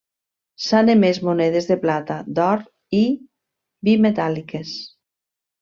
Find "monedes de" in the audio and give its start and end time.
1.27-1.77